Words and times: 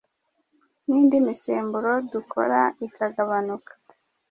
n'indi 0.87 1.15
misemburo 1.25 1.91
dukora 2.11 2.59
ikagabanuka 2.85 3.71